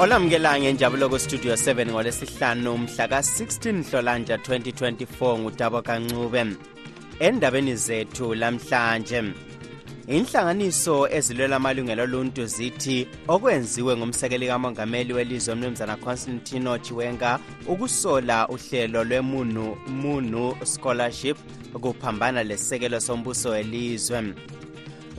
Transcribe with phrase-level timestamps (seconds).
[0.00, 6.46] olamukela ngenjabulo kustudio 7 ngolesihlanu mhla ka-16 nhlolanja 2024 ngutabo kancube.
[7.18, 9.22] Endabeni zethu lamhlanje
[10.08, 19.76] inhlanganiso ezilwela amalungelo oluntu zithi okwenziwe ngumsekeli kamongameli welizwe umnumzana constantino chiwenga ukusola uhlelo lwemunu
[19.88, 21.36] munu scholarship
[21.80, 24.34] kuphambana lesisekelo sombuso welizwe.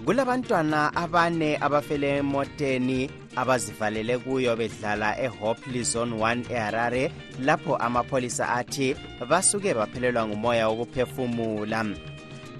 [0.06, 8.96] Kulabantwana abane abafele emoteni abazivalele kuyo bedlala ehopley zone 1 eharare lapho amapholisa athi
[9.30, 11.86] basuke baphelelwa ngumoya wokuphefumula.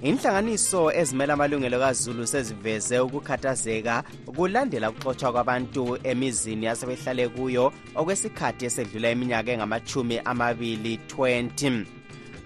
[0.02, 4.02] Inhlanganiso ezimela amalungelo kazulu seziveze ukukhathazeka
[4.36, 11.84] kulandela ukuxotshwa kwabantu emizini yasebehlale kuyo okwesikhathi esedlula iminyaka engamachumi amabili 20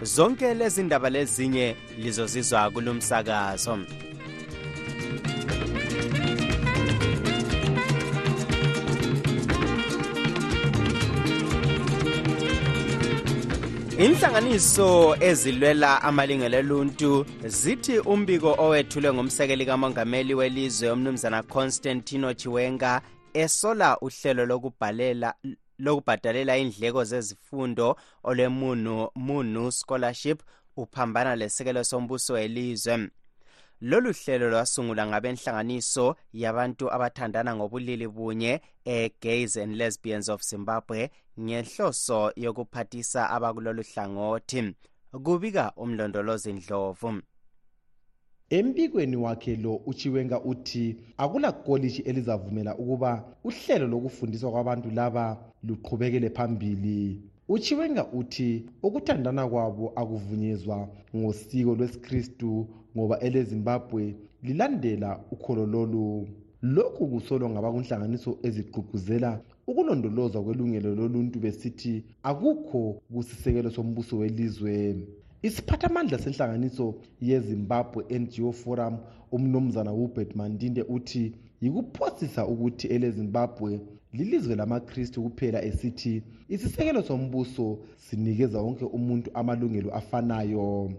[0.03, 3.79] zonke lezi ndaba lezinye lizozizwa kulumsakazo.
[13.99, 23.01] Inhlanganiso ezilwela amalungelo oluntu zithi umbiko owethulwe ngumsekeli kamongameli welizwe umnumzana constantino chiwenga
[23.35, 25.35] esola uhlelo lokubhalela
[25.79, 30.43] lokubhadalela indleko zezifundo olwemunu munu scholarship
[30.77, 33.09] uphambana lesekelo sombuso welizwe.
[33.81, 41.11] Lolu hlelo lwasungulwa ngabenhlanganiso yabantu abathandana ngobulili bunye e-gays and lesbians of zimbabwe
[41.41, 44.75] ngenhloso yokuphathisa abakulolu hlangothi.
[45.25, 47.23] Kubika umlondolozi ndlovu.
[48.51, 57.21] Embikweni wakhe lo uchiwenga uthi akula koliji elizavumela ukuba uhlelo lokufundiswa kwabantu laba luqhubekele phambili.
[57.49, 66.29] Uchiwenga uthi ukuthandana kwabo akuvunyezwa ngosiko lwesikristu ngoba elezimbabwe lilandela ukholo lolu.
[66.63, 74.97] Lokhu kusolwa ngabakunhlanganiso ezigqugquzela ukulondolozwa kwelungelo loluntu besithi akukho kusisekelo sombuso welizwe.
[75.43, 78.95] Isiphathamandla senhlanganiso yezimbabwe ngo forum
[79.31, 83.81] umnumzana hubert mandinde uthi yikuphosisa ukuthi elezimbabwe
[84.13, 90.91] lilizwe lamakristu kuphela esithi isisekelo sombuso sinikeza wonke umuntu amalungelo afanayo.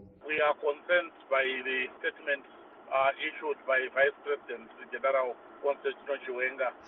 [1.38, 2.44] By the statement
[2.90, 5.36] uh, issued by vice president general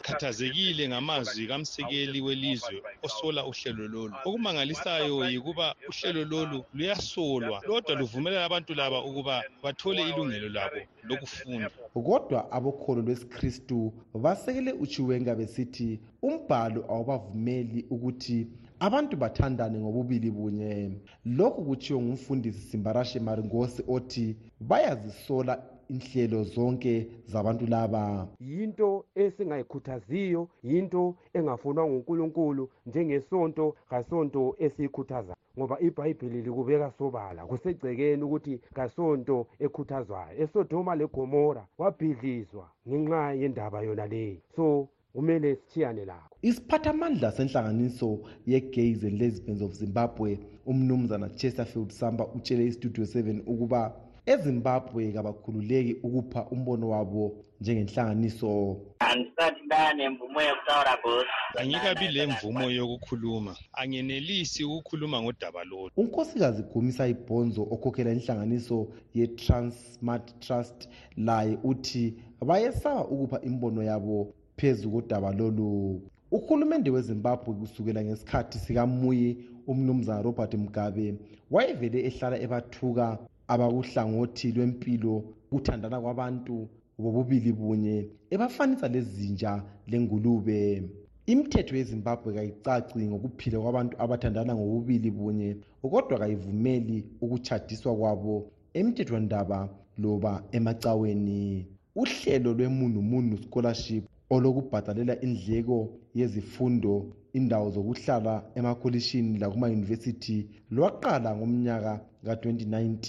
[0.02, 4.14] khathazekile ngamazwi kamsekeli welizwe osola uhlelo lolu.
[4.26, 11.70] Okumangalisayo yikuba uhlelo lolu luyasolwa kodwa luvumelela abantu laba ukuba bathole ilungelo labo lokufunda.
[11.94, 18.48] Kodwa abokholo lwesikristu basekele uchiwenga besithi umbhalo awubavumeli ukuthi
[18.80, 20.92] abantu bathandane ngobubili bunye.
[21.26, 25.54] Lokhu kutshiwo ngumfundisi simbarashe maringosi othi bayazisola
[25.90, 28.28] inhlelo zonke zabantu laba.
[28.40, 39.48] Yinto esingayikhuthaziyo yinto engafunwa ngunkulunkulu njengesonto kasonto esiyikhuthazayo ngoba ibhayibhili likubeka sobala kusegcekeni ukuthi kasonto
[39.60, 40.34] ekhuthazwayo.
[40.44, 48.20] Esodoma legomora kwabhidlizwa ngenxa yendaba yona leyi so kumele sithiyane lakho isiphathamandla senhlanganiso
[48.52, 53.82] ye-gays and lesbians of zimbabwe umnumzana chesterfield samba utshele istudio 7 ukuba
[54.26, 57.24] ezimbabwe kabakhululeki ukupha umbono wabo
[57.62, 58.78] njengenhlanganiso.
[59.00, 63.56] Angisathi bayanemvumo yokutaura bosi angikabi lemvumo yokukhuluma.
[63.74, 65.92] Angenelisi ukukhuluma ngodaba lolu.
[65.98, 72.14] Unkosikazi gumisa ibhonzo okhokhela inhlanganiso ye-transmart trust laye uthi
[72.48, 76.02] bayesaba ukupha imbono yabo phezu kodaba lolu.
[76.32, 81.16] Uhulumende wezimbabwe kusukela ngesikhathi sikamuyi umnumzana robert mugabe
[81.52, 83.08] wayevele ehlala ebathuka
[83.48, 85.14] abakuhlangothi lwempilo
[85.50, 86.56] kuthandana kwabantu
[87.02, 87.98] bobubili bunye
[88.34, 90.84] ebafanisa lezinja lengulube.
[91.32, 95.50] Imithetho yezimbabwe kayicaci ngokuphila kwabantu abathandana ngobubili bunye
[95.82, 98.36] kodwa kayivumeli ukutshadiswa kwabo
[98.74, 99.60] emthethwandaba
[99.98, 101.66] loba emacaweni
[102.02, 105.78] uhlelo lwemunumunu scholarship olokubhadalela indleko
[106.16, 106.94] yezifundo
[107.34, 110.38] indawo zokuhlala emakolishini lakumayunivesithi
[110.72, 111.94] lwaqala ngomnyaka
[112.26, 113.06] ka-2019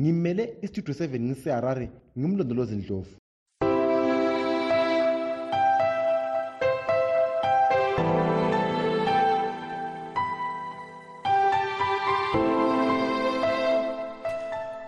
[0.00, 1.86] ngimele istudio 7 ngiseharare
[2.18, 3.14] ngimlondolozi ndlovu.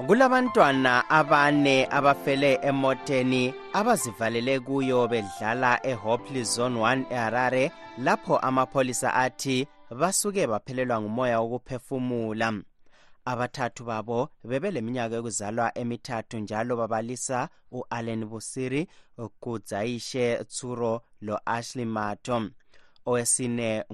[0.07, 3.64] Kulabantwana abane abafele emoteni.
[3.75, 12.53] Abazivalele kuyo bedlala ehopley zone 1 eharare lapho amapholisa athi basuke baphelelwa ngumoya wokuphefumula.
[13.25, 18.89] Abathathu babo bebeleminyaka yokuzalwa emithathu njalo babalisa u-allen busiri
[19.19, 22.51] ugudzayishe tsuro lo-ashley mato
[23.07, 23.85] owesine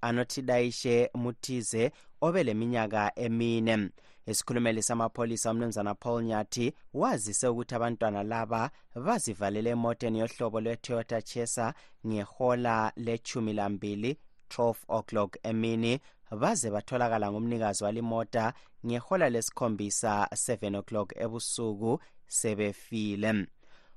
[0.00, 3.90] ngu-anotidayishe mutize obeleminyaka emine.
[4.26, 11.74] Isikhulumeli samapholisa umnumzana paul nyathi wazise ukuthi abantwana laba bazivalele emoteni yohlobo lwe-toyota chesa
[12.06, 14.18] ngehola lechumi lambili
[14.48, 16.00] 12 o'clock emini.
[16.40, 18.52] Baze batholakala ngumnikazi walimota
[18.86, 23.46] ngehola lesikhombisa 7 o'clock ebusuku sebefile.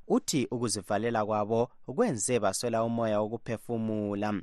[0.07, 4.33] Uthi ukuzivalela kwabo kwenze baswela umoya wokuphefumula.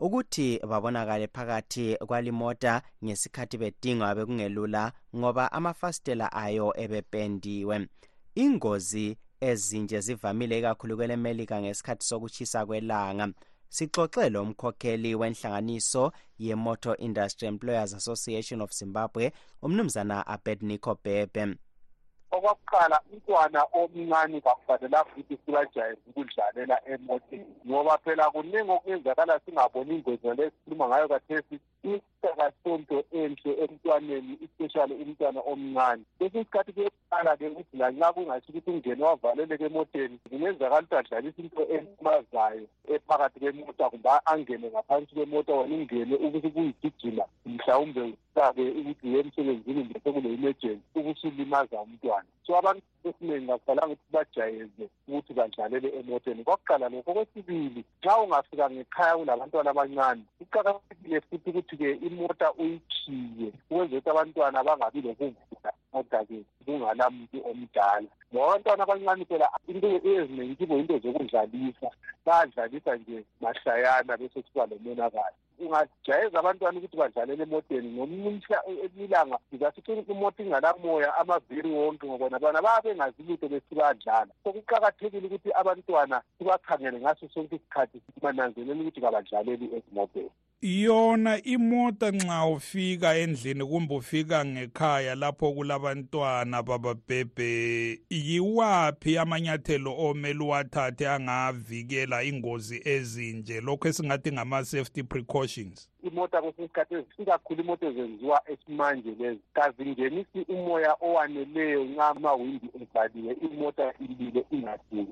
[0.00, 7.88] Ukuthi babonakale phakathi kwalimota ngesikhathi bedingwa bekungelula ngoba amafasitela ayo ebependiwe.
[8.34, 13.28] Ingozi ezinje zivamile ikakhulu kwelemelika ngesikhathi sokuchisa kwelanga.
[13.68, 19.32] Sixoxe lo mkhokheli wenhlanganiso ye-motor industry employers association of zimbabwe
[19.62, 21.56] umnumzana abednico bebe
[22.34, 30.50] okwakuqala umntwana omncane kakufanelanga ukuthi sibajayeze ukudlalela emoteni ngoba phela kuningi okuyenzakala singaboni ingozi ngale
[30.50, 31.56] sikhuluma ngayo kathesi.
[31.92, 36.02] Isakasonto enhle emntwaneni especially umntwana omncane.
[36.18, 42.66] Kwesinye isikhathi kuyeqala-ke ukuthi lanxa kungathi ukuthi ungene wavaleleke emoteni kungenzakala ukuthi adlalise into elimazayo
[42.94, 49.84] ephakathi kwemota kumbe angene ngaphansi kwemota wena ungene ukuthi kuyigijima mhlawumbe usake ukuthi uye emsebenzini
[49.84, 52.28] mbe sekule-emergency ukusulimaza umntwana.
[52.46, 57.10] So abantu esiningi akufanelanga ukuthi bajayeze ukuthi badlalele emoteni kwakuqala lokho.
[57.10, 65.00] Okwesibili nxa ungafika ngekhaya kulabantwana abancane kuqakathekile futhi ukuthi-ke imota uyikhiye ukwenzela ukuthi abantwana bangabi
[65.06, 68.08] lokuvula imota-ke kungala muntu omdala.
[68.30, 71.88] Ngoba abantwana abancane phela into eziningi kibo into zokudlalisa.
[72.26, 75.36] Bayadlalisa nje mahlayana bese kuba lomonakalo
[75.66, 77.88] ungajayeza abantwana ukuthi badlalele emoteni.
[77.94, 78.40] Ngomunye
[79.04, 85.50] ilanga izasithi imoto ingalamoya amaviri wonke ngobona bona babe bengazi lutho besibadlala so kuqakathekile ukuthi
[85.60, 90.30] abantwana sibakhangele ngaso sonke isikhathi bananzelele ukuthi kabadlaleli ezimoteni
[90.66, 101.08] yona imota nxa ufika endlini kumbe ufika ngekhaya lapho kulabantwana bababhebhe yiwaphi amanyathelo omele uwathathe
[101.08, 103.60] angavikela ingozi ezinje?
[103.60, 105.88] Lokhu esingathi ngama-safety precautions.
[106.08, 109.40] Imota kwesinye isikhathi ikakhulu imota ezenziwa esimanje lezi.
[109.54, 115.08] Kazingenisi umoya owaneleyo nxa amawindi evaliwe imota ilile ingaduli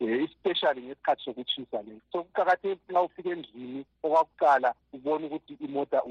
[0.00, 1.92] um especially ngesikhathi sokutshisa le.
[2.12, 6.02] So kuqakathekile nxa ufika endlini okwakuqala ubone ukuthi imota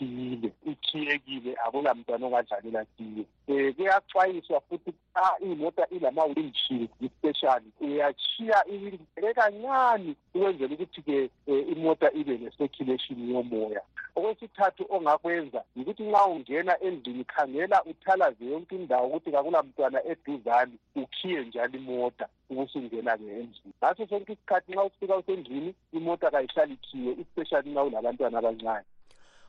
[0.00, 3.24] uyikhiyile ikhiyekile akula mntwana ongadlalela kiyo.
[3.48, 7.70] Um kuyaxwayiswa futhi xa imota ilama-windshield especially.
[7.80, 8.98] Uyachiya iwindi
[9.34, 13.82] kancane ukwenzela ukuthi-ke um imota ibe ne-circulation yomoya.
[14.14, 21.44] Okwesithathu ongakwenza yikuthi nxa ungena endlini khangela uthalaze yonke indawo ukuthi kakula mntwana eduzane ukhiye
[21.44, 23.72] njalo imota ubusungena-ke endlini.
[23.78, 28.86] Ngaso sonke isikhathi nxa ufika usendlini imota kayihlali ikhiye especially nxa ulabantwana abancane.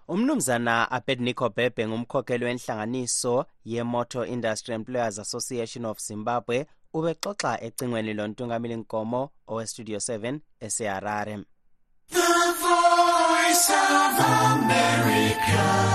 [0.09, 9.29] Umnumzana abednico bebe ngumkhokheli wenhlanganiso ye-motor industry employers association of zimbabwe ubexoxa ecingweni lontungamili nkomo
[9.47, 11.35] owestudio 7 eseharare.
[12.09, 14.19] The voice of
[14.51, 15.89] America,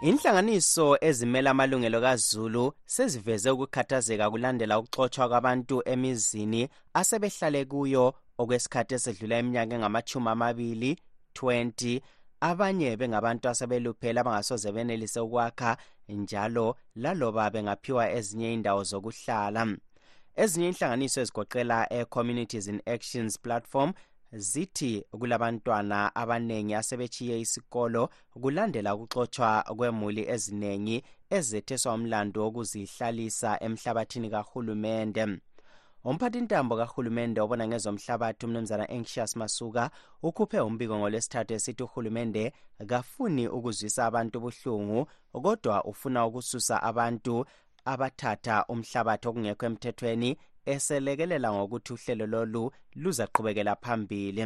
[0.00, 9.74] inhlanganiso ezimela amalungelo kazulu seziveze ukukhathazeka kulandela ukuxotshwa kwabantu emizini asebehlale kuyo okwesikhathi esedlula iminyaka
[9.74, 10.90] engamachumi amabili
[11.34, 12.00] 20
[12.40, 15.76] abanye bengabantu asebeluphela abangasoze benelise ukwakha
[16.08, 19.62] njalo laloba bengaphiwa ezinye indawo zokuhlala.
[20.42, 23.92] Ezinye inhlanganiso ezigoqela e-communities in actions platform
[24.32, 28.10] zithi kulabantwana abanengi asebechiye isikolo
[28.42, 30.96] kulandela ukuxotshwa kwemuli eziningi
[31.36, 35.24] ezetheswa umlando wokuzihlalisa emhlabathini kahulumende
[36.04, 39.90] umphathintambo kahulumende obona ngezomhlabathi umnumzana anxious masuka
[40.22, 42.52] ukhuphe umbiko ngolwesithathu esithi uhulumende
[42.86, 45.00] kafuni ukuzwisa abantu ubuhlungu
[45.32, 47.44] kodwa ufuna ukususa abantu
[47.84, 50.30] abathatha umhlabathi okungekho emthethweni
[50.72, 52.62] eselekelela ngokuthi uhlelo lolu
[53.02, 54.44] luzaqhubekela phambili.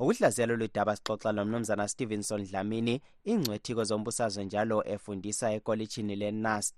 [0.00, 6.76] Ukuhlaziya lolu daba sixoxa lomnumzana stevenson dlamini ingcwethi kwezombusazwe njalo efundisa ekolitshini lenast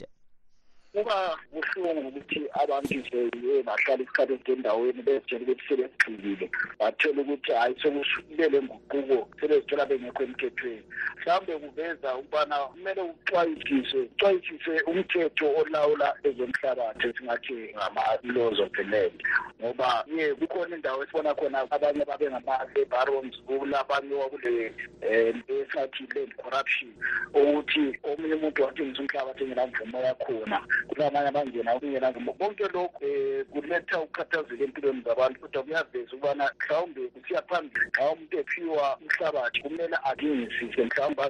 [0.92, 6.50] kuba buhlungu ukuthi abantu nje bahlala isikhathi eside endaweni bezitshela ukuthi sebegxilile.
[6.80, 10.82] Bathola ukuthi hhayi sekusukubele nguquko sebezithola bengekho emthethweni.
[11.18, 19.22] Mhlawumbe kuveza ukubana kumele uxwayisise uxwayisise umthetho olawula ezomhlabathi esingathi ngama-laws of the land.
[19.60, 24.72] Ngoba ye kukhona indawo esibona khona abanye babe ngama-laborons kulabanye wakule
[25.06, 26.90] um esingathi land corruption
[27.34, 34.64] ukuthi omunye umuntu wathengisa umhlabathi engenamvumo yakhona kulamanye abangena kungenamvumo konke lokhu um kuletha ukukhathazeka
[34.64, 41.22] empilweni zabantu kodwa kuyaveza ukubana mhlawumbe kusiya phambili xa umuntu ephiwa umhlabathi kumele alingisise mhlawumbe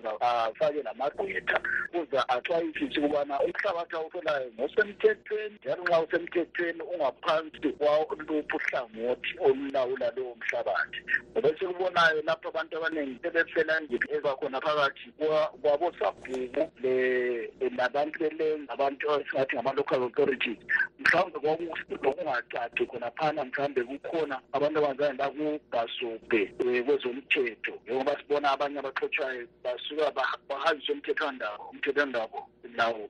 [2.28, 3.97] axwayisise ukubana umhlabathi
[4.54, 11.00] ngosemthethweni njalo nxa usemthethweni ungaphansi kwaluphi uhlangothi olulawula lowo mhlabathi.
[12.25, 13.19] Lapho abantu abaningi
[14.16, 15.07] ebakhona phakathi
[15.62, 16.62] kwabosabhuku
[18.69, 19.04] abantu
[19.40, 20.59] esingathi ngama-local authorities
[20.99, 27.73] mhlawumbe kwakungacaci khonaphana mhlawumbe kukhona abantu abazane bakubhasubhe um kwezomthetho.
[27.85, 30.12] Njengoba sibona abanye abaxhotshwayo basuka
[30.49, 33.09] bahanjiswe umthetho wandabo lawo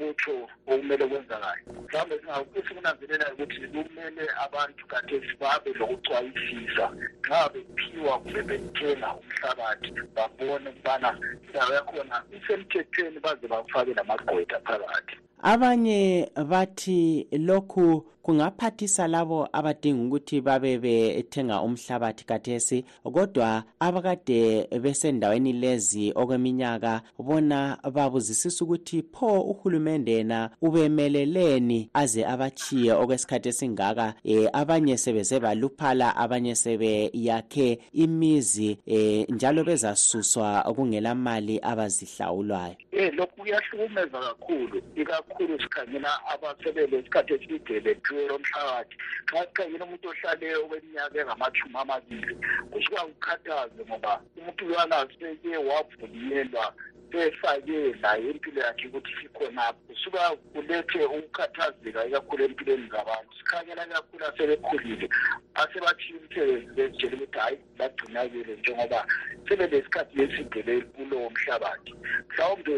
[0.00, 1.62] utsho okumele kwenzakale.
[1.86, 6.86] Mhlawumbe esikunanzelelayo ukuthi kumele abantu kathesi babe lokucwayisisa
[7.24, 11.10] nxa bephiwa kumbe bethenga umhlabathi babone ukubana
[11.46, 15.16] indawo yakhona isemthethweni baze bafake lamagqwetha phakathi
[15.52, 26.12] abanye bathi lokhu kungaphathisa labo abadinga ukuthi babe bethenga umhlabathi kathesi kodwa abakade besendaweni lezi
[26.16, 35.40] okweminyaka bona babuzisisa ukuthi pho uhulumende yena ubemeleleni aze abachiye okwesikhathi esingaka e, abanye sebeze
[35.40, 45.60] baluphala abanye sebeyakhe imizi e, njalo bezasuswa kungela mali abazihlawulwayo eh lokhu kuyahlukumeza kakhulu ikakhulu
[45.60, 48.96] sikhangela abasebele isikhathi eside bethuwe lo mhlabathi
[49.30, 52.34] xa sikhangela umuntu ohlale okweminyaka engamashumi amabili
[52.70, 56.66] kusuka kukhathaze ngoba umuntu uyana seke wavunyelwa
[57.14, 63.30] sefake naye impilo yakhe ukuthi sikhonapho kusuka kulethe ukukhathazeka ikakhulu empilweni zabantu.
[63.38, 65.08] Sikhangela kakhulu asebekhulile
[65.54, 69.06] asebathiya umsebenzi bezitshela ukuthi hhayi bagcinakele njengoba
[69.48, 71.94] sebelesikhathi eside kulowo mhlabathi.
[72.28, 72.74] Mhlawumbe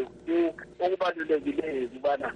[0.85, 2.29] okubalulekileyo ukubana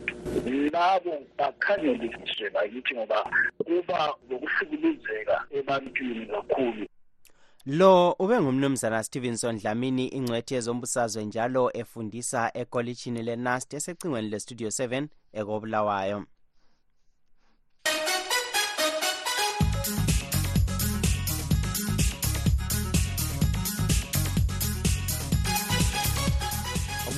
[0.73, 3.31] labo bakhangeliswe bakithi ngoba
[3.67, 6.87] kuba lokuhlukuluzeka ebantwini kakhulu.
[7.67, 16.25] Lo ube ngumnumzana stevenson dlamini ingcwethi yezombusazwe njalo efundisa ekolitshini lenast esecingweni lestudio 7 ekobulawayo.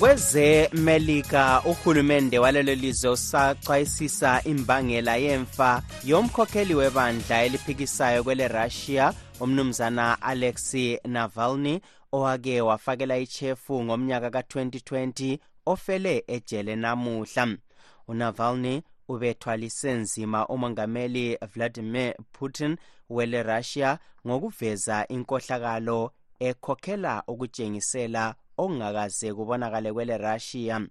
[0.02, 11.80] Kwezemelika uhulumende walelo lizwe usachwayisisa imbangela yemfa yomkhokheli webandla eliphikisayo kwele-russia umnumzana alexei navalny
[12.12, 17.48] owake wafakela ichefu ngomnyaka ka-2020 ofele ejele namuhla.
[18.08, 22.76] Unavalny ubethwalise nzima umongameli vladimir putin
[23.10, 30.86] wele-russia ngokuveza inkohlakalo ekhokhela ukutshengisela okungakaze kubonakale kwele-russia.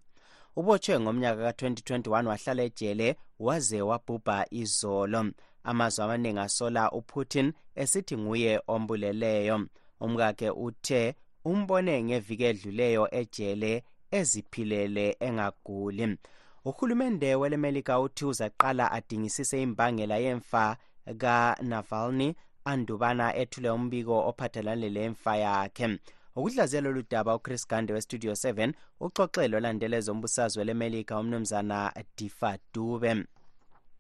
[0.56, 5.32] Ubotshwe ngomnyaka ka-2021 wahlala ejele waze wabhubha izolo.
[5.64, 9.68] Amazwe amaningi asola uputin esithi nguye ombuleleyo.
[10.00, 16.18] Umkakhe uthe umbone ngeviki edluleyo ejele eziphilele engaguli.
[16.66, 20.78] Uhulumende welemelika uthi uzaqala adingisise imbangela yemfa
[21.18, 22.36] kanavalny
[22.66, 26.00] andubana ethule umbiko ophathelane lemfa yakhe.
[26.36, 33.26] Ukuhlaziya lolu daba uchris gande westudio 7 uxoxelo olandela ezombusazwe lemelika umnumzana difa dube.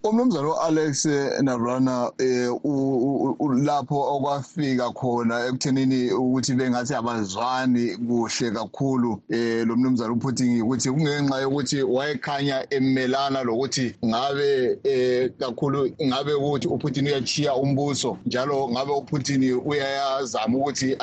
[0.03, 1.05] Umnumzana u-alex
[1.41, 3.20] navrana um
[3.61, 11.41] lapho okwafika khona ekuthenini ukuthi bengathi abazwani kuhle kakhulu um lo mnumzana uputin ukuthi kungenxa
[11.41, 19.61] yokuthi wayekhanya emelana lokuthi ngabe um kakhulu ngabe ukuthi uputin uyachiya umbuso njalo ngabe uputin
[19.65, 20.97] uyazama ukuthi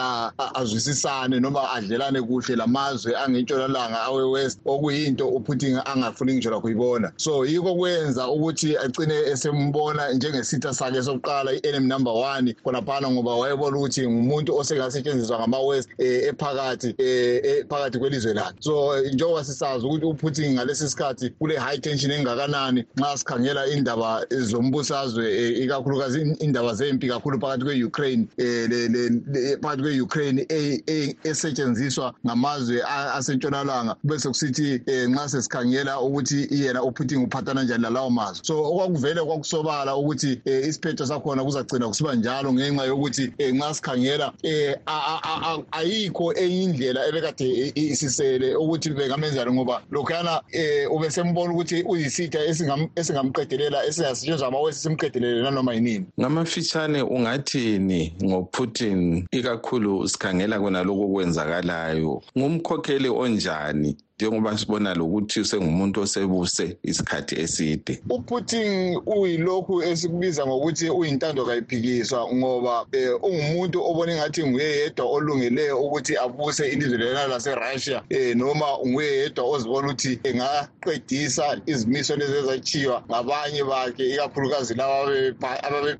[0.55, 7.75] azwisisane noma adlelane kuhle lamazwe angentshonalanga awe-west okuyinto uputin angafuni ngitsho lakho yibona so yikho
[7.75, 14.57] kwenza ukuthi agcine esembona njengesitha sakhe sokuqala i-enemy number one khonaphana ngoba wayebona ukuthi ngumuntu
[14.57, 18.57] osengasetshenziswa ngama-west um ephakathi um phakathi kwelizwe lakhe.
[18.61, 25.25] So njengoba sisazi ukuthi uputin ngalesi sikhathi kule high tension engakanani nxa sikhangela indaba zombusazwe
[25.57, 29.23] um ikakhulukazi indaba zempi kakhulu phakathi kwe-ukraine um
[29.63, 33.95] phakathi kwe-ukraine e- e- esetshenziswa ngamazwe a- asentshonalanga.
[33.95, 38.45] Kube sekusithi um nxa sesikhangela ukuthi yena uputin uphathana njani lalawo mazwe.
[38.45, 44.33] So okwakuvele kwakusobala ukuthi um isiphetho sakhona kuzagcina kusiba njalo ngenxa yokuthi um nxa sikhangela
[44.45, 52.39] um ayikho enye indlela ebekade i- isisele ukuthi bengamenzani ngoba lokhuyana um ubesembona ukuthi uyisitha
[52.47, 56.07] esingam- esingamqedelela esingasetshenzwa amawesi simqedelele nanoma yinini.
[56.21, 59.27] Ngamafitshane ungathini ngoputin?
[59.33, 62.23] Ikakhulu sikhangela kona lokhu okwenzakalayo.
[62.39, 63.97] Ngumkhokheli onjani?
[64.21, 68.03] Njengoba sibona lokuthi sengumuntu osebuse isikhathi eside.
[68.11, 76.17] Uputin uyilokhu esikubiza ngokuthi uyintando kayiphikiswa ngoba um ungumuntu obona engathi nguye yedwa olungeleyo ukuthi
[76.17, 83.65] abuse ilizwe lena laserussia um noma nguye yedwa ozibona ukuthi engaqedisa izimiso lezi ezatshiywa ngabanye
[83.65, 85.13] bakhe ikakhulukazi laba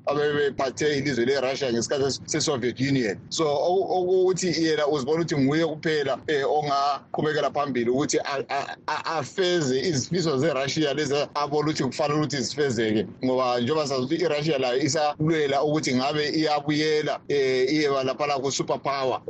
[0.05, 3.17] abebephathe ilizwe lerussia ngesikhathi se-soviet union.
[3.29, 8.08] So okuthi yena uzibona ukuthi nguye kuphela um ongaqhubekela phambili ukuthi
[8.87, 13.05] afeze izifiso zerussia lezi abona ukuthi kufanele ukuthi zifezeke.
[13.25, 17.35] Ngoba njengoba sazi ukuthi irussia layo isalwela ukuthi ngabe iyabuyela um
[17.69, 19.21] iyeba laphana ku-super power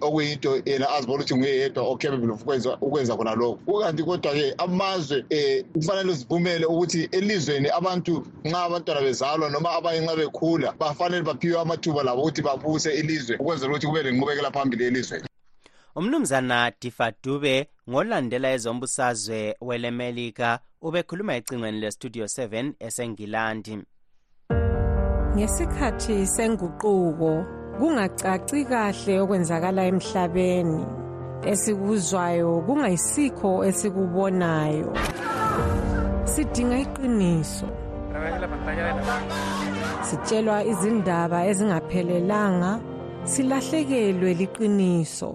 [0.00, 2.42] okuyinto yena azibona ukuthi nguye yedwa ocapable of
[2.80, 9.50] ukwenza khona lokho kukanti kodwa-ke amazwe um kufanele zivumele ukuthi elizweni abantu nxa abantwana bezalwa
[9.50, 14.50] noma abanye nxa bekhula bafanele baphiwe amathuba labo ukuthi babuse ilizwe ukwenzela ukuthi kube lenqubekela
[14.50, 15.28] phambili elizweni
[15.98, 20.48] umnumzana difadube ngolandela ezombusazwe welemelika
[20.86, 23.74] ubekhuluma ecingweni lestudio 7 esengilandi.
[25.36, 27.32] Ngesikhathi senguquko
[27.78, 30.84] kungacaci kahle okwenzakala emhlabeni.
[31.50, 34.90] Esikuzwayo kungayisikho esikubonayo.
[36.32, 37.68] Sidinga iqiniso.
[40.06, 42.72] Sitshelwa izindaba ezingaphelelanga
[43.30, 45.30] silahlekelwe liqiniso.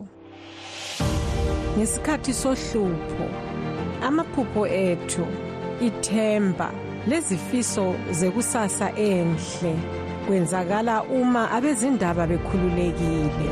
[1.77, 3.25] Ngesikhathi sohlupho.
[4.01, 5.25] Amaphupho ethu
[5.81, 6.69] ithemba
[7.07, 9.73] lezifiso zekusasa enhle
[10.27, 13.49] kwenzakala uma abezindaba bekhululekile.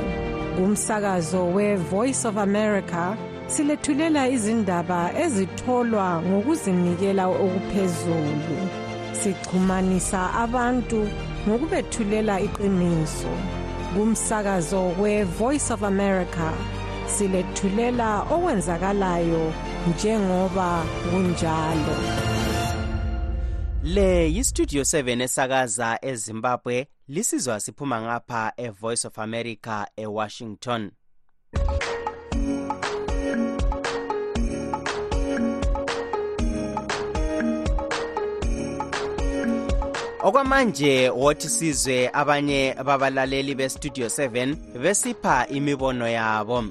[0.56, 8.58] Kumsakazo we-voice of america silethulela izindaba ezitholwa ngokuzinikela okuphezulu.
[9.20, 11.00] Sichumanisa abantu
[11.48, 13.34] ngokubethulela iqiniso.
[13.94, 16.48] Kumsakazo we-voice of america
[17.18, 19.54] silethulela okwenzakalayo
[19.90, 21.96] njengoba kunjalo.
[23.84, 30.92] Le yistudio 7 esakaza ezimbabwe lisizwa siphuma ngapha evoice of america ewashington.
[40.24, 46.64] Okwamanje wothi sizwe abanye babalaleli bestudio 7 besipha imibono yabo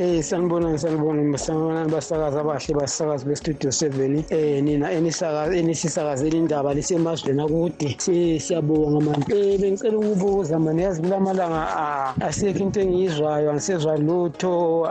[0.00, 7.42] Eh sanibona sanibona sanibona basakaza abahle basakazi bestudio 7 eh nina enisakaza enisisakazela indaba lisemazweni
[7.42, 7.96] akude.
[8.00, 14.88] Siyabonga mani eh bengicela ukubuza mani yazi kulamalanga asekho into engiyizwayo angisezwa lutho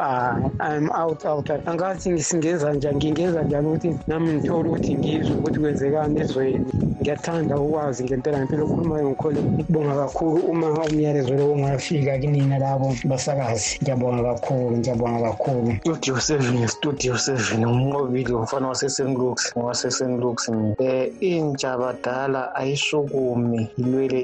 [0.60, 1.50] i'm out out.
[1.66, 6.66] Angathi ngisingenza njani ngingenza njani ukuthi nami ngithole ukuthi ngizwe ukuthi kwenzekani ezweni?
[7.02, 9.40] Ngiyathanda ukwazi ngempela ngempela okhulumayo ngikhole.
[9.60, 13.80] Ukubonga kakhulu uma umyalezo lo ungafika kinina labo basakazi.
[13.82, 14.99] Ngiyabonga kakhulu ngiyabonga.
[15.04, 15.78] Kakhulu.
[15.82, 20.76] Studio seven studio seven umnqobile umfana wasesenlux wasesenlux um
[21.22, 24.20] intsha badala ayisukumi ilwele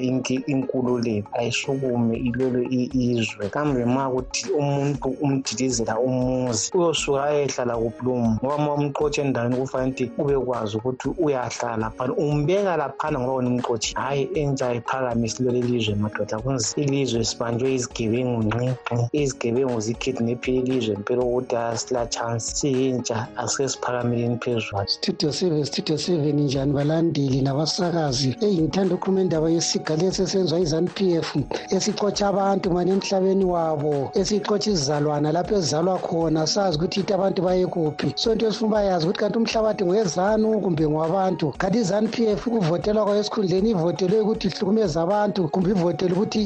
[0.46, 8.74] inkululeko ayisukumi ilwele izwe kambe ma kuthi umuntu umdilizela umuzi uyosuka ayehlala kuplumu ngoba ma
[8.74, 14.74] umqotshe endaweni kufanele ukuthi ubekwazi ukuthi uyahlala phana umbeka laphana ngoba wona umqotshi hhayi entsha
[14.74, 22.06] iphakamise ilwele ilizwe madoda kunzi ilizwe sibanjwe izigebengu nqinqi izigebengu zikidnephile ilizwe mpela ukuthi asila
[22.06, 24.82] chance siyintsha asike siphakameni phezulu.
[24.86, 26.72] Studio seven studio seven njani?
[26.72, 28.36] Balandeli nabasakazi.
[28.40, 31.36] Eyi ngithanda ukukhuluma indaba yesiga lesi esenziwa i-zanu p f
[31.70, 36.46] esixotsha abantu mani emhlabeni wabo esixotsha izizalwana lapho ezizalwa khona.
[36.46, 38.12] Sazi ukuthi ithi abantu baye kuphi.
[38.16, 43.04] So into esifuna bayazi ukuthi kanti umhlabathi ngowezanu kumbe ngwabantu kanti i-zanu p f ukuvotelwa
[43.04, 46.42] kwayo esikhundleni ivotelwe ukuthi ihlukumeze abantu kumbe ivotele ukuthi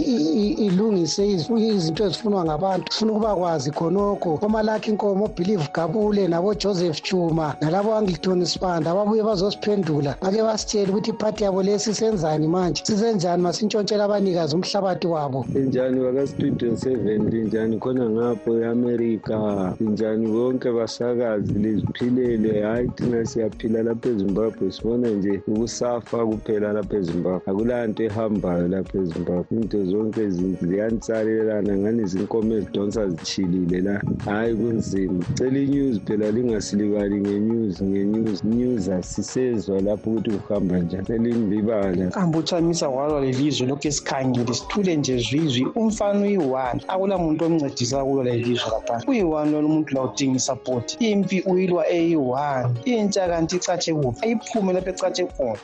[0.67, 2.93] ilungise izinto ezifunwa ngabantu.
[2.93, 9.23] Sifuna ukuba kwazi khonokho lokho omalakhi inkomo obelieve gabule nabojoseph chuma nalabo angleton sibanda ababuye
[9.23, 10.17] bazosiphendula.
[10.23, 12.83] Bake basitshele ukuthi iphathi yabo le sisenzani manje?
[12.85, 13.43] Sisenjani?
[13.43, 15.47] Masintshontshela abanikazi umhlabathi wabo.
[15.55, 17.31] Linjani seven?
[17.31, 21.53] Linjani khona ngapho e-amerika linjani bonke basakazi?
[21.53, 22.63] Liziphilele.
[22.63, 24.71] Hhayi thina siyaphila lapha ezimbabwe.
[24.73, 27.43] Sibona nje ukusafa kuphela lapha ezimbabwe.
[27.47, 29.59] Akula nto ehambayo lapha ezimbabwe.
[29.59, 35.25] Into zonke ziyanitsalelana ngani zinkomo ezidonsa zitshilile la hhayi kunzima.
[35.35, 38.45] Cela inews phela lingasilibali ngenews ngenews.
[38.45, 41.07] News asisezwa lapho ukuthi kuhamba njani.
[41.07, 45.67] Selinilibala kambuchamisa walwa lelizwe lokhu esikhangile sithule nje zwizwi.
[45.75, 49.05] Umfana uyi-one akula muntu omncedisa kulo lelizwe laphana.
[49.07, 54.91] Uyi-one lona umuntu la udinga isapoti impi uyilwa eyi-one intsha kanti icatshe kuphi ayiphume lapho
[54.91, 55.57] ecatshe khona.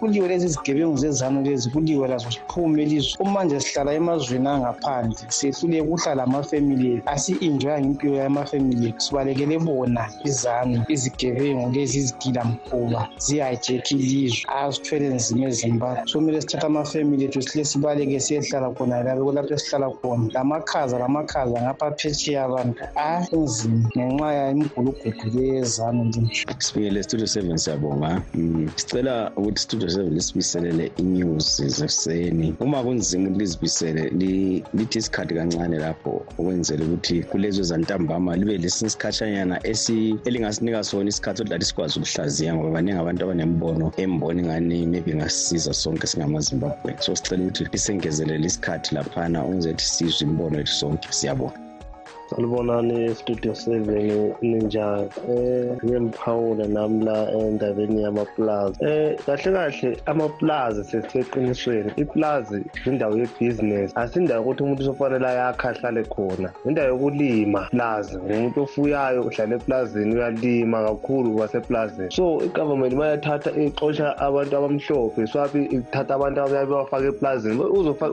[0.00, 6.22] Kuliwe lezi zigebengu zezanu lezi kuliwe lazo ziphume elizwe kumanje sihlala emazweni angaphandle sehluleke ukuhlala
[6.22, 14.44] amafemili ethu asi-enjoyanga impilo yamafemili ethu sibalekele bona izanu izigebengu lezi izigilamkhuba ziyajekha ilizwe.
[14.48, 20.28] Azithwele nzima ezimbabwe somele sithathe amafemili ethu sihle sibaleke siyehlala khona lapho lapho esihlala khona.
[20.34, 26.22] Lamakhaza lamakhaza ngapha phetsheya abantu a kunzima ngenxa yemigulugudu leyezanu nje.
[26.58, 28.22] Sibingele studio seven siyabonga.
[28.34, 35.34] Mm, sicela ukuthi studio seven lisibiselele i-news zekuseni uma kunzima ukuthi lizibisele li- lithi isikhathi
[35.34, 41.98] kancane lapho ukwenzela ukuthi kulezo zantambama libe lesinye isikhatshanyana esi- elingasinika sona isikhathi odlala sikwazi
[41.98, 46.94] ukuhlaziya ngoba baningi abantu abanembono embona ingani maybe ingasisiza sonke singamazimbabwe.
[47.00, 51.63] So sicela ukuthi lisengezelele isikhathi laphana ukwenzela ukuthi sizwe imbono yethu sonke siyabonga.
[52.30, 58.78] Salibonani studio seven ninjani um ngiyemphawula nami la endabeni yamaplazi.
[58.80, 66.50] Um kahle kahle amaplazi sesiseqinisweni iplazi indawo yebhizinesi asindawo yokuthi umuntu usofanele ayakhe ahlale khona.
[66.66, 68.18] Indawo yokulima plazi.
[68.18, 72.10] Ngumuntu ofuyayo uhlala eplazini uyalima kakhulu kwaseplazini.
[72.10, 75.26] So igovernment uma yathatha ixosha abantu abamhlophe.
[75.26, 77.60] Swapi ithatha abantu abayabe bafake eplazini.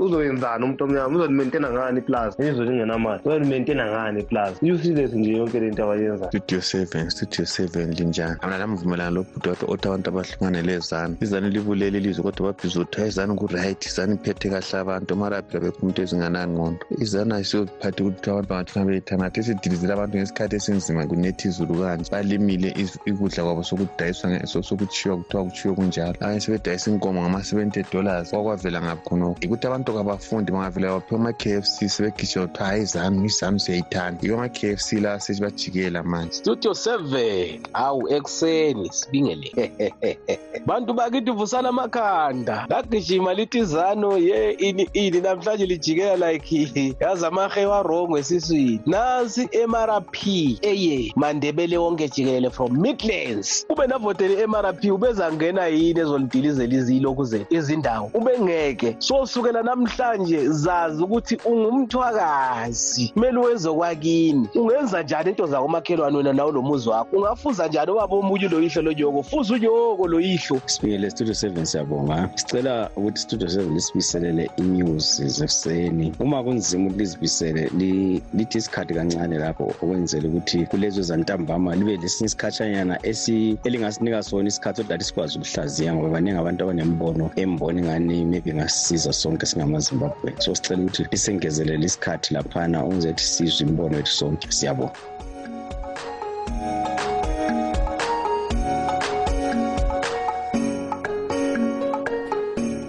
[0.06, 1.15] Uzoyenzani umuntu omnyama?
[1.15, 2.41] Uzolimentena ngani iplazi?
[2.41, 3.21] Izwe lingenamali.
[3.26, 6.31] Uzolimentena ngani iplazi useless nje yonke le nto abayenzayo.
[6.31, 8.37] Studio seven studio seven linjani?
[8.41, 13.85] Lo lobhuti wakhe othi abantu abahlukanele ezanu izanu libulele ilizwe kodwa babhiza ukuthi izanu ku-right
[13.85, 19.93] izanu iphethe kahle abantu maraphi kabekho umuntu ezinganangqondo izanu ayisiyophatha ukuthi abantu bangathina beyithanathi esidilizile
[19.93, 22.09] abantu ngesikhathi esinzima kunethi izulu kanje.
[22.11, 22.69] Balimile
[23.05, 26.15] ikudla kwabo sokudayiswa sokuthiwa so- kuthiwa kuthiwe kunjalo.
[26.21, 31.65] Abanye sebedayisa inkomo ngama-seventy dollars kwakwavela ngaphi khonokho yikuthi abantu kabafundi bangavela baphiwa ama-k f
[31.65, 33.59] c kuthiwa hayi izanu izanu
[33.91, 36.34] yiwo ama-k f c la sethi bajikela manje.
[36.34, 39.51] Studio 7 hawu ekuseni sibingele.
[40.65, 42.65] Bantu bakithi vusana amakhanda.
[42.69, 48.80] Lagijima lithi izano ye ini ini namhlanje lijikela like yazi amahe warongo esiswini.
[48.86, 50.15] Nansi mrp
[50.62, 53.65] eye mandebele wonke jikelele from midlands.
[53.69, 61.38] Ube navotele mrp ubezangena yini ezolidilizela izilokhu zethu izindawo ubengeke so sukela namhlanje zazi ukuthi
[61.45, 63.12] ungumthwakazi.
[63.13, 67.17] Kumele uwenze kwakini ungenza njani into zakomakhelwane wena nawo nomuzi wakho?
[67.17, 69.24] Ungafuza njani obaba omunye uloyihlo lonyoko?
[69.24, 70.62] Fuza unyoko loyihlo.
[70.65, 72.30] Sibingele studio seven siyabonga.
[72.36, 76.13] Sicela ukuthi studio seven lisibiselele i-news zekuseni.
[76.20, 82.26] Uma kunzima ukuthi lizibisele li- lithi isikhathi kancane lapho okwenzela ukuthi kulezo zantambama libe lesinye
[82.26, 88.54] isikhatshanyana esi- elingasinika sona isikhathi odlala sikwazi ukuhlaziya ngoba baningi abantu abanembono embona ingani maybe
[88.54, 90.34] ngasisiza sonke singamazimbabwe.
[90.39, 94.47] So sicela ukuthi lisengezelele isikhathi laphana ukuze ukuthi sizwe imbono yethu sonke.
[94.51, 94.99] Siyabonga.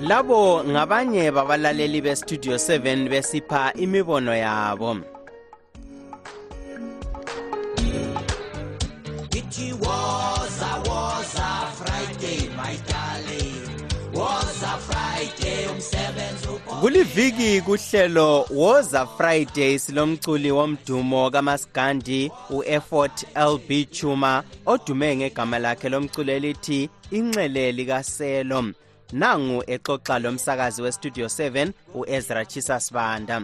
[0.09, 4.97] Labo ngabanye babalaleli bestudio 7 besipha imibono yabo.
[9.39, 13.02] Ithi woza woza Friday my darling
[16.81, 26.91] kuliviki kuhlelo woza friday silomculi womdumo kamasigandi u-effort lb chuma odume ngegama lakhe lomculo elithi
[27.11, 28.65] inxele likaselo.
[29.13, 33.43] Nangu exoxa lomsakazi westudio 7 u-ezra chisasibanda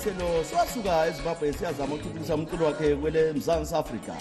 [0.00, 4.12] likaselo siwasuka ezimbabwe siyazama ukuthuthukisa umculo wakhe kwele mzantsi afrika.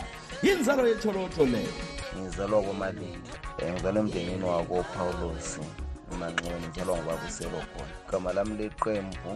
[0.44, 1.74] Yinzalo yetsholotsho leyo
[2.18, 3.18] ngizalwa komalini
[3.62, 5.60] um ngizalwa emndenini wakopawulos
[6.12, 7.94] emanxiweni ngizalwa ngubabuselo khona.
[8.08, 9.32] Igama lami leqembu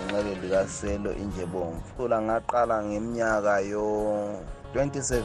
[0.00, 1.88] inxele likaselo injebomvu.
[1.96, 5.24] Cula ngaqala ngeminyaka yo-2017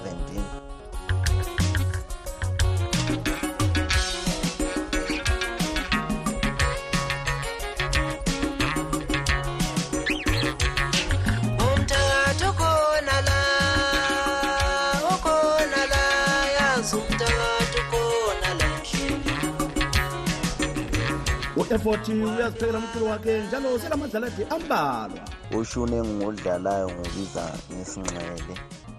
[21.69, 25.21] u-efort uyaziphekela umculo wakhe njalo selamadlalathi ambalwa
[25.59, 28.55] ushuni engiwudlalayo ngubiza ngesinxele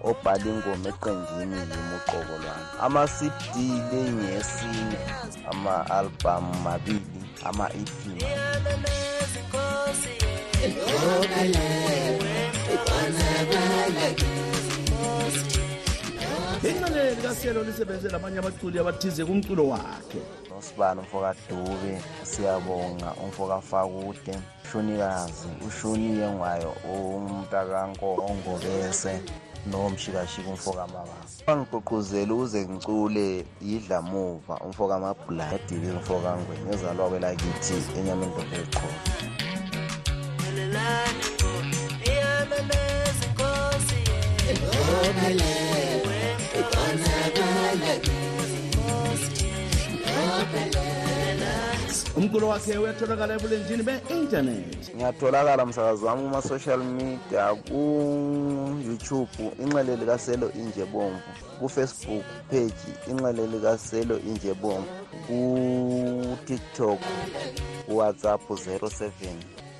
[0.09, 1.97] obhala ingoma eqenjini yimi
[2.41, 3.55] lwami ama-cd
[3.89, 4.99] leyingesine
[5.51, 7.91] ama-albhamu mabili ama-ep
[16.69, 20.21] inxele likaselo lisebenzele abanye abaculi abathize kumculo wakhe.
[20.49, 21.93] Nosibani umfokadube
[22.23, 23.09] siyabonga.
[23.23, 29.13] Umfokafakude ushunikazi ushuniye ngwayo umntakangobese
[29.69, 31.15] nomshikashika umfokamababa
[31.49, 33.27] angigqugquzela ukuze ngicule
[33.67, 38.99] yidlamuva umfokamabhula edibe umfokangweni ezalwa kwelakithi enyameni dobeqholo
[52.17, 62.25] umculo wakhe uyatholakala ebulenjini be-intanethi ngiyatholakala msakazi wami kuma-social media ku-youtube inxele likaselo injebomvu ku-facebook
[62.49, 64.91] page inxele likaselo injebomvu
[65.27, 66.99] ku-tiktok
[67.85, 69.09] kuwhatsapp 07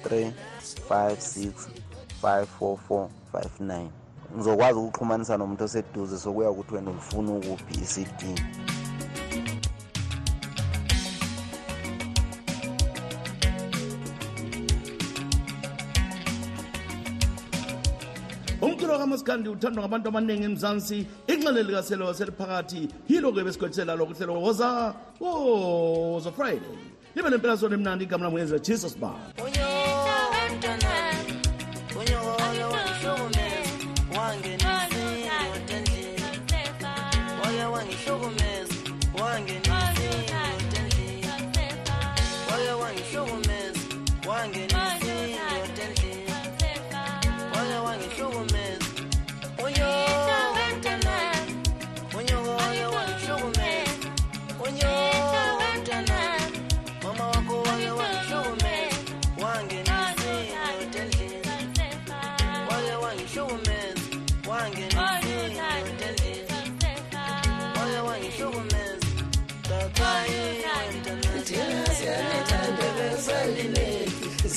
[0.03, 1.51] 356
[2.23, 4.00] 54459
[4.35, 8.21] ngizokwazi ukuxhumanisa nomuntu oseduze sokuya ukuthi wena ulifuna ukuphi i-cd
[18.61, 21.07] umculo kamasikandi uthandwa ngabantu abaningi emzansi.
[21.27, 26.77] Inxele likaselo seliphakathi yilo-ke besikwetsela lo kuhlelo woza woza friday.
[27.15, 29.11] Libe nempelasona emnandi igama lamwenza jesus ba
[44.41, 44.70] wange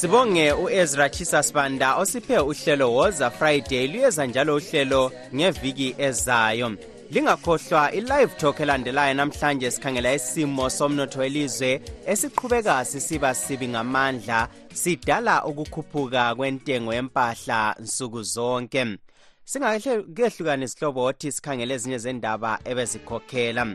[0.00, 6.76] sibonge u-ezra chisasbanda osiphe uhlelo woza friday luyeza njalo uhlelo ngeviki ezayo.
[7.10, 16.34] Lingakhohlwa i-live talk elandelayo namhlanje sikhangela isimo somnotho welizwe esiqhubeka sisiba sibi ngamandla sidala ukukhuphuka
[16.34, 18.98] kwentengo yempahla nsuku zonke.
[19.44, 23.66] Singakehlukani isihlobothi sikhangele ezinye zendaba ebezikhokhela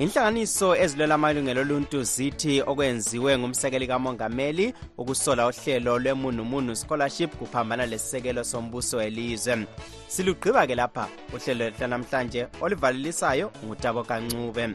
[0.00, 8.96] inhlanganiso ezilwela amalungelo oluntu zithi okwenziwe ngumsekeli kamongameli ukusola uhlelo lwemunumunu scholarship kuphambana lesisekelo sombuso
[8.96, 9.66] welizwe.
[10.08, 14.74] Silugqiba-ke lapha uhlelo lwethu namhlanje olivalelisayo ngutabo kancube.